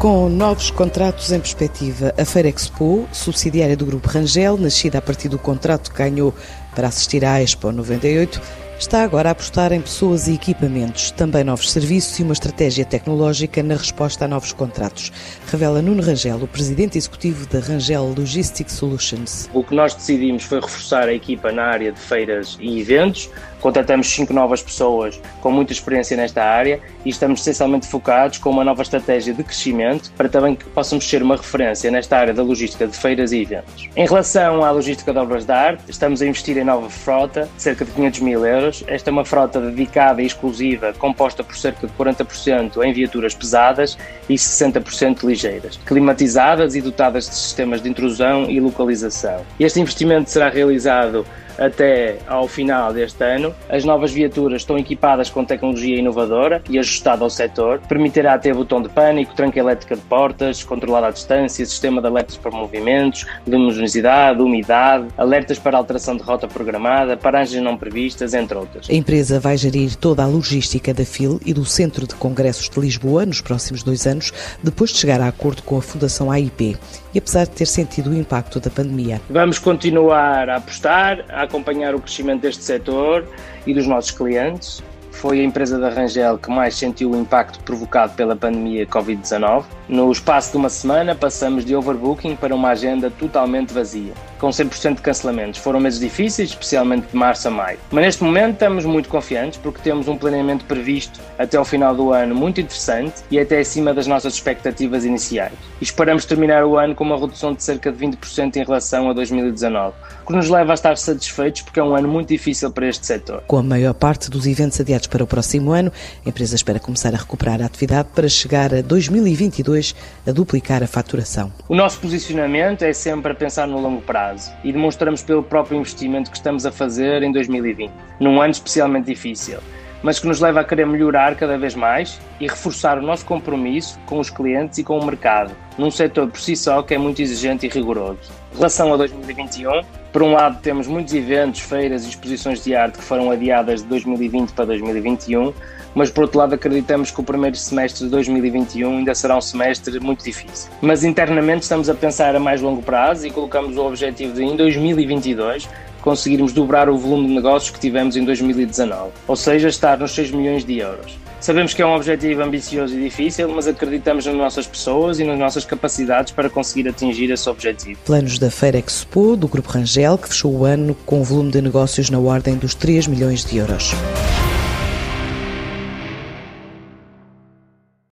Com 0.00 0.30
novos 0.30 0.70
contratos 0.70 1.30
em 1.30 1.38
perspectiva, 1.38 2.14
a 2.16 2.24
Feira 2.24 2.48
Expo, 2.48 3.06
subsidiária 3.12 3.76
do 3.76 3.84
Grupo 3.84 4.08
Rangel, 4.08 4.56
nascida 4.56 4.96
a 4.96 5.02
partir 5.02 5.28
do 5.28 5.38
contrato 5.38 5.90
que 5.92 5.98
ganhou 5.98 6.34
para 6.74 6.88
assistir 6.88 7.22
à 7.22 7.42
Expo 7.42 7.70
98, 7.70 8.40
está 8.80 9.02
agora 9.02 9.28
a 9.28 9.32
apostar 9.32 9.72
em 9.72 9.80
pessoas 9.80 10.26
e 10.26 10.32
equipamentos, 10.32 11.10
também 11.10 11.44
novos 11.44 11.70
serviços 11.70 12.18
e 12.18 12.22
uma 12.22 12.32
estratégia 12.32 12.82
tecnológica 12.82 13.62
na 13.62 13.74
resposta 13.74 14.24
a 14.24 14.28
novos 14.28 14.52
contratos. 14.54 15.12
Revela 15.48 15.82
Nuno 15.82 16.02
Rangel, 16.02 16.38
o 16.38 16.48
presidente 16.48 16.96
executivo 16.96 17.46
da 17.46 17.60
Rangel 17.60 18.14
Logistics 18.16 18.72
Solutions. 18.72 19.50
O 19.52 19.62
que 19.62 19.74
nós 19.74 19.94
decidimos 19.94 20.44
foi 20.44 20.60
reforçar 20.60 21.08
a 21.08 21.12
equipa 21.12 21.52
na 21.52 21.64
área 21.64 21.92
de 21.92 22.00
feiras 22.00 22.56
e 22.58 22.80
eventos. 22.80 23.28
Contratamos 23.60 24.08
cinco 24.08 24.32
novas 24.32 24.62
pessoas 24.62 25.20
com 25.42 25.50
muita 25.50 25.74
experiência 25.74 26.16
nesta 26.16 26.42
área 26.42 26.80
e 27.04 27.10
estamos 27.10 27.40
essencialmente 27.42 27.86
focados 27.86 28.38
com 28.38 28.48
uma 28.48 28.64
nova 28.64 28.80
estratégia 28.80 29.34
de 29.34 29.44
crescimento 29.44 30.10
para 30.16 30.30
também 30.30 30.54
que 30.54 30.64
possamos 30.64 31.06
ser 31.06 31.22
uma 31.22 31.36
referência 31.36 31.90
nesta 31.90 32.16
área 32.16 32.32
da 32.32 32.42
logística 32.42 32.86
de 32.86 32.96
feiras 32.96 33.32
e 33.32 33.42
eventos. 33.42 33.90
Em 33.94 34.06
relação 34.06 34.64
à 34.64 34.70
logística 34.70 35.12
de 35.12 35.18
obras 35.18 35.44
de 35.44 35.52
arte, 35.52 35.84
estamos 35.90 36.22
a 36.22 36.26
investir 36.26 36.56
em 36.56 36.64
nova 36.64 36.88
frota, 36.88 37.46
cerca 37.58 37.84
de 37.84 37.90
500 37.90 38.20
mil 38.20 38.46
euros 38.46 38.69
Esta 38.86 39.10
é 39.10 39.12
uma 39.12 39.24
frota 39.24 39.60
dedicada 39.60 40.22
e 40.22 40.26
exclusiva, 40.26 40.92
composta 40.98 41.42
por 41.42 41.56
cerca 41.56 41.86
de 41.86 41.92
40% 41.94 42.82
em 42.84 42.92
viaturas 42.92 43.34
pesadas 43.34 43.98
e 44.28 44.34
60% 44.34 45.24
ligeiras, 45.24 45.78
climatizadas 45.84 46.74
e 46.74 46.80
dotadas 46.80 47.28
de 47.28 47.34
sistemas 47.34 47.82
de 47.82 47.88
intrusão 47.88 48.50
e 48.50 48.60
localização. 48.60 49.44
Este 49.58 49.80
investimento 49.80 50.30
será 50.30 50.48
realizado 50.48 51.26
até 51.60 52.16
ao 52.26 52.48
final 52.48 52.92
deste 52.92 53.22
ano. 53.22 53.54
As 53.68 53.84
novas 53.84 54.10
viaturas 54.10 54.62
estão 54.62 54.78
equipadas 54.78 55.28
com 55.28 55.44
tecnologia 55.44 55.98
inovadora 55.98 56.62
e 56.68 56.78
ajustada 56.78 57.22
ao 57.22 57.30
setor. 57.30 57.80
Permitirá 57.86 58.38
ter 58.38 58.54
botão 58.54 58.80
de 58.80 58.88
pânico, 58.88 59.34
tranca 59.34 59.60
elétrica 59.60 59.94
de 59.94 60.02
portas, 60.02 60.64
controlada 60.64 61.08
à 61.08 61.10
distância, 61.10 61.64
sistema 61.66 62.00
de 62.00 62.06
alertas 62.06 62.36
para 62.36 62.50
movimentos, 62.50 63.26
luminosidade, 63.46 64.40
umidade, 64.40 65.06
alertas 65.16 65.58
para 65.58 65.76
alteração 65.76 66.16
de 66.16 66.22
rota 66.22 66.48
programada, 66.48 67.16
paragens 67.16 67.62
não 67.62 67.76
previstas, 67.76 68.32
entre 68.32 68.56
outras. 68.56 68.88
A 68.88 68.94
empresa 68.94 69.38
vai 69.38 69.56
gerir 69.56 69.94
toda 69.96 70.22
a 70.22 70.26
logística 70.26 70.94
da 70.94 71.04
FIL 71.04 71.40
e 71.44 71.52
do 71.52 71.64
Centro 71.64 72.06
de 72.06 72.14
Congressos 72.14 72.70
de 72.70 72.80
Lisboa 72.80 73.26
nos 73.26 73.40
próximos 73.40 73.82
dois 73.82 74.06
anos, 74.06 74.32
depois 74.62 74.90
de 74.90 74.98
chegar 74.98 75.20
a 75.20 75.28
acordo 75.28 75.62
com 75.62 75.76
a 75.76 75.82
Fundação 75.82 76.30
AIP 76.30 76.78
e 77.12 77.18
apesar 77.18 77.44
de 77.44 77.50
ter 77.50 77.66
sentido 77.66 78.10
o 78.10 78.14
impacto 78.14 78.60
da 78.60 78.70
pandemia. 78.70 79.20
Vamos 79.28 79.58
continuar 79.58 80.48
a 80.48 80.56
apostar, 80.56 81.24
a 81.28 81.46
acompanhar 81.50 81.94
o 81.94 82.00
crescimento 82.00 82.42
deste 82.42 82.62
setor 82.62 83.26
e 83.66 83.74
dos 83.74 83.86
nossos 83.86 84.12
clientes. 84.12 84.82
Foi 85.10 85.40
a 85.40 85.44
empresa 85.44 85.78
da 85.78 85.90
Rangel 85.90 86.38
que 86.38 86.48
mais 86.48 86.74
sentiu 86.76 87.10
o 87.10 87.16
impacto 87.16 87.58
provocado 87.64 88.14
pela 88.14 88.34
pandemia 88.36 88.86
Covid-19. 88.86 89.64
No 89.88 90.10
espaço 90.10 90.52
de 90.52 90.56
uma 90.56 90.70
semana, 90.70 91.14
passamos 91.14 91.64
de 91.64 91.74
overbooking 91.74 92.36
para 92.36 92.54
uma 92.54 92.70
agenda 92.70 93.10
totalmente 93.10 93.74
vazia 93.74 94.14
com 94.40 94.48
100% 94.48 94.96
de 94.96 95.02
cancelamentos. 95.02 95.60
Foram 95.60 95.78
meses 95.78 96.00
difíceis, 96.00 96.48
especialmente 96.48 97.08
de 97.08 97.16
março 97.16 97.46
a 97.46 97.50
maio. 97.50 97.78
Mas 97.90 98.04
neste 98.04 98.24
momento 98.24 98.54
estamos 98.54 98.84
muito 98.84 99.08
confiantes 99.08 99.58
porque 99.58 99.80
temos 99.82 100.08
um 100.08 100.16
planeamento 100.16 100.64
previsto 100.64 101.20
até 101.38 101.56
ao 101.56 101.64
final 101.64 101.94
do 101.94 102.12
ano 102.12 102.34
muito 102.34 102.60
interessante 102.60 103.22
e 103.30 103.38
até 103.38 103.58
acima 103.58 103.92
das 103.92 104.06
nossas 104.06 104.34
expectativas 104.34 105.04
iniciais. 105.04 105.52
E 105.80 105.84
esperamos 105.84 106.24
terminar 106.24 106.64
o 106.64 106.78
ano 106.78 106.94
com 106.94 107.04
uma 107.04 107.18
redução 107.18 107.52
de 107.52 107.62
cerca 107.62 107.92
de 107.92 107.98
20% 107.98 108.56
em 108.56 108.64
relação 108.64 109.10
a 109.10 109.12
2019, 109.12 109.94
o 110.22 110.26
que 110.26 110.32
nos 110.32 110.48
leva 110.48 110.72
a 110.72 110.74
estar 110.74 110.96
satisfeitos 110.96 111.62
porque 111.62 111.78
é 111.78 111.84
um 111.84 111.94
ano 111.94 112.08
muito 112.08 112.28
difícil 112.28 112.70
para 112.70 112.86
este 112.88 113.06
setor. 113.06 113.42
Com 113.46 113.58
a 113.58 113.62
maior 113.62 113.92
parte 113.92 114.30
dos 114.30 114.46
eventos 114.46 114.80
adiados 114.80 115.06
para 115.06 115.22
o 115.22 115.26
próximo 115.26 115.72
ano, 115.72 115.92
a 116.24 116.28
empresa 116.28 116.54
espera 116.54 116.80
começar 116.80 117.14
a 117.14 117.18
recuperar 117.18 117.60
a 117.60 117.66
atividade 117.66 118.08
para 118.14 118.28
chegar 118.28 118.74
a 118.74 118.80
2022 118.80 119.94
a 120.26 120.32
duplicar 120.32 120.82
a 120.82 120.86
faturação. 120.86 121.52
O 121.68 121.74
nosso 121.74 121.98
posicionamento 122.00 122.82
é 122.82 122.92
sempre 122.92 123.32
a 123.32 123.34
pensar 123.34 123.66
no 123.66 123.80
longo 123.80 124.00
prazo 124.00 124.29
prazo 124.30 124.52
e 124.62 124.72
demonstramos 124.72 125.22
pelo 125.22 125.42
próprio 125.42 125.78
investimento 125.78 126.30
que 126.30 126.36
estamos 126.36 126.64
a 126.64 126.72
fazer 126.72 127.22
em 127.22 127.32
2020, 127.32 127.90
num 128.18 128.40
ano 128.40 128.50
especialmente 128.52 129.06
difícil, 129.06 129.58
mas 130.02 130.18
que 130.18 130.26
nos 130.26 130.40
leva 130.40 130.60
a 130.60 130.64
querer 130.64 130.86
melhorar 130.86 131.34
cada 131.34 131.58
vez 131.58 131.74
mais 131.74 132.20
e 132.38 132.46
reforçar 132.46 132.98
o 132.98 133.02
nosso 133.02 133.24
compromisso 133.24 133.98
com 134.06 134.18
os 134.18 134.30
clientes 134.30 134.78
e 134.78 134.84
com 134.84 134.98
o 134.98 135.04
mercado, 135.04 135.54
num 135.76 135.90
setor 135.90 136.28
por 136.28 136.40
si 136.40 136.56
só 136.56 136.82
que 136.82 136.94
é 136.94 136.98
muito 136.98 137.20
exigente 137.20 137.66
e 137.66 137.68
rigoroso. 137.68 138.18
Em 138.52 138.56
relação 138.56 138.92
a 138.92 138.96
2021, 138.96 139.82
por 140.12 140.22
um 140.22 140.32
lado 140.32 140.60
temos 140.60 140.86
muitos 140.86 141.14
eventos, 141.14 141.60
feiras 141.60 142.04
e 142.04 142.08
exposições 142.08 142.64
de 142.64 142.74
arte 142.74 142.98
que 142.98 143.04
foram 143.04 143.30
adiadas 143.30 143.82
de 143.82 143.88
2020 143.88 144.52
para 144.52 144.64
2021, 144.64 145.52
mas 145.94 146.10
por 146.10 146.22
outro 146.22 146.38
lado 146.38 146.54
acreditamos 146.54 147.10
que 147.10 147.20
o 147.20 147.24
primeiro 147.24 147.56
semestre 147.56 148.04
de 148.04 148.10
2021 148.10 148.98
ainda 148.98 149.14
será 149.14 149.36
um 149.36 149.40
semestre 149.40 149.98
muito 150.00 150.24
difícil. 150.24 150.70
Mas 150.80 151.04
internamente 151.04 151.62
estamos 151.62 151.88
a 151.88 151.94
pensar 151.94 152.34
a 152.34 152.40
mais 152.40 152.60
longo 152.60 152.82
prazo 152.82 153.26
e 153.26 153.30
colocamos 153.30 153.76
o 153.76 153.86
objetivo 153.86 154.32
de 154.32 154.42
em 154.42 154.56
2022 154.56 155.68
conseguirmos 156.00 156.52
dobrar 156.52 156.88
o 156.88 156.96
volume 156.96 157.28
de 157.28 157.34
negócios 157.34 157.70
que 157.70 157.78
tivemos 157.78 158.16
em 158.16 158.24
2019, 158.24 159.10
ou 159.26 159.36
seja, 159.36 159.68
estar 159.68 159.98
nos 159.98 160.12
6 160.12 160.30
milhões 160.30 160.64
de 160.64 160.78
euros. 160.78 161.18
Sabemos 161.40 161.72
que 161.72 161.80
é 161.80 161.86
um 161.86 161.94
objetivo 161.94 162.42
ambicioso 162.42 162.94
e 162.94 163.02
difícil, 163.02 163.48
mas 163.48 163.66
acreditamos 163.66 164.26
nas 164.26 164.34
nossas 164.34 164.66
pessoas 164.66 165.18
e 165.20 165.24
nas 165.24 165.38
nossas 165.38 165.64
capacidades 165.64 166.32
para 166.32 166.50
conseguir 166.50 166.86
atingir 166.86 167.30
esse 167.30 167.48
objetivo. 167.48 167.98
Planos 168.04 168.38
da 168.38 168.50
Feira 168.50 168.78
Expo 168.78 169.36
do 169.36 169.48
Grupo 169.48 169.70
Rangel, 169.70 170.18
que 170.18 170.28
fechou 170.28 170.52
o 170.52 170.64
ano 170.66 170.94
com 171.06 171.20
um 171.20 171.22
volume 171.22 171.50
de 171.50 171.62
negócios 171.62 172.10
na 172.10 172.18
ordem 172.18 172.56
dos 172.56 172.74
3 172.74 173.06
milhões 173.06 173.42
de 173.42 173.56
euros. 173.56 173.94